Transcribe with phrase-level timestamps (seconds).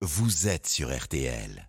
[0.00, 1.67] vous êtes sur RTL.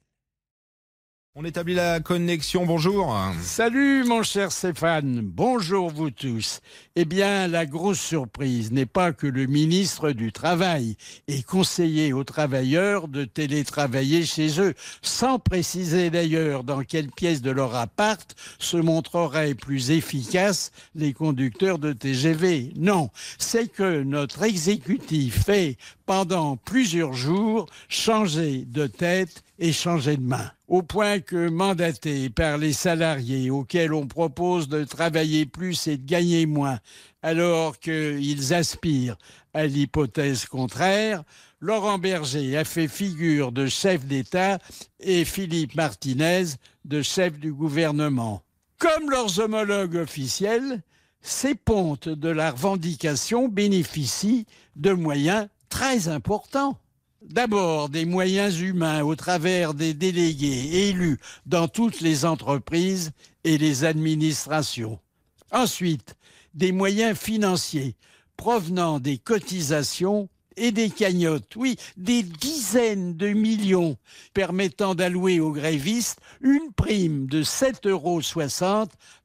[1.42, 3.18] On établit la connexion, bonjour.
[3.42, 6.60] Salut mon cher Stéphane, bonjour vous tous.
[6.98, 10.98] Eh bien, la grosse surprise n'est pas que le ministre du Travail
[11.30, 17.52] ait conseillé aux travailleurs de télétravailler chez eux, sans préciser d'ailleurs dans quelle pièce de
[17.52, 22.74] leur appart se montreraient plus efficaces les conducteurs de TGV.
[22.76, 30.24] Non, c'est que notre exécutif fait pendant plusieurs jours changer de tête et changer de
[30.24, 30.52] main.
[30.70, 36.06] Au point que mandatés par les salariés auxquels on propose de travailler plus et de
[36.06, 36.78] gagner moins,
[37.24, 39.18] alors qu'ils aspirent
[39.56, 41.24] à l'hypothèse contraire,
[41.60, 44.60] Laurent Berger a fait figure de chef d'État
[45.00, 46.46] et Philippe Martinez
[46.86, 48.44] de chef du gouvernement.
[48.78, 50.84] Comme leurs homologues officiels,
[51.20, 54.46] ces pontes de la revendication bénéficient
[54.76, 56.78] de moyens très important.
[57.22, 63.12] D'abord, des moyens humains au travers des délégués élus dans toutes les entreprises
[63.44, 65.00] et les administrations.
[65.52, 66.16] Ensuite,
[66.54, 67.96] des moyens financiers
[68.38, 73.98] provenant des cotisations et des cagnottes, oui, des dizaines de millions
[74.34, 78.22] permettant d'allouer aux grévistes une prime de 7,60 euros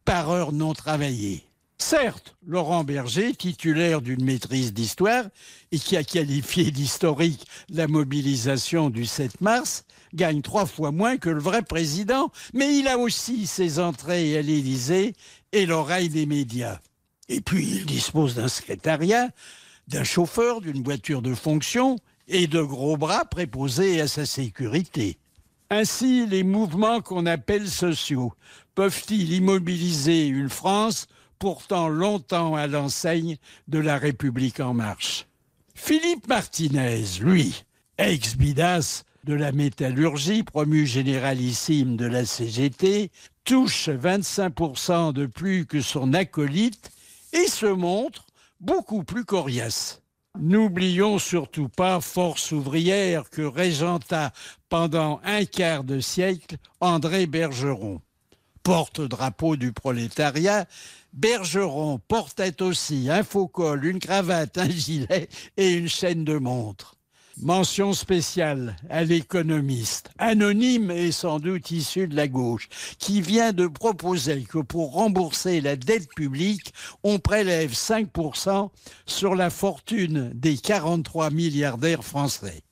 [0.04, 1.44] par heure non travaillée.
[1.86, 5.26] Certes, Laurent Berger, titulaire d'une maîtrise d'histoire
[5.70, 11.28] et qui a qualifié d'historique la mobilisation du 7 mars, gagne trois fois moins que
[11.28, 15.12] le vrai président, mais il a aussi ses entrées à l'Élysée
[15.52, 16.78] et l'oreille des médias.
[17.28, 19.28] Et puis, il dispose d'un secrétariat,
[19.86, 21.98] d'un chauffeur, d'une voiture de fonction
[22.28, 25.18] et de gros bras préposés à sa sécurité.
[25.68, 28.32] Ainsi, les mouvements qu'on appelle sociaux
[28.74, 33.36] peuvent-ils immobiliser une France pourtant longtemps à l'enseigne
[33.68, 35.26] de la République en marche.
[35.74, 37.64] Philippe Martinez, lui,
[37.98, 43.10] ex-bidas de la métallurgie, promu généralissime de la CGT,
[43.44, 46.90] touche 25% de plus que son acolyte
[47.32, 48.26] et se montre
[48.60, 50.00] beaucoup plus coriace.
[50.38, 54.32] N'oublions surtout pas Force ouvrière que régenta
[54.68, 58.00] pendant un quart de siècle André Bergeron
[58.64, 60.66] porte-drapeau du prolétariat,
[61.12, 66.96] Bergeron portait aussi un faux col, une cravate, un gilet et une chaîne de montre.
[67.36, 73.66] Mention spéciale à l'économiste, anonyme et sans doute issu de la gauche, qui vient de
[73.66, 78.70] proposer que pour rembourser la dette publique, on prélève 5%
[79.06, 82.62] sur la fortune des 43 milliardaires français.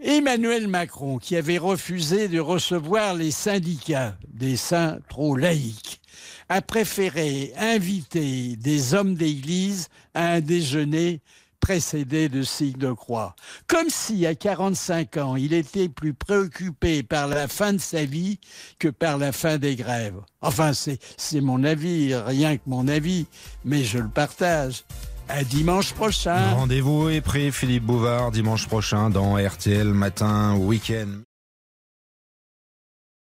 [0.00, 6.00] Emmanuel Macron, qui avait refusé de recevoir les syndicats des saints trop laïcs,
[6.48, 11.20] a préféré inviter des hommes d'église à un déjeuner
[11.58, 13.34] précédé de signes de croix.
[13.66, 18.38] Comme si, à 45 ans, il était plus préoccupé par la fin de sa vie
[18.78, 20.20] que par la fin des grèves.
[20.40, 23.26] Enfin, c'est mon avis, rien que mon avis,
[23.64, 24.84] mais je le partage.
[25.28, 26.54] À dimanche prochain.
[26.54, 31.27] Rendez-vous est pris, Philippe Bouvard, dimanche prochain dans RTL Matin Week-end.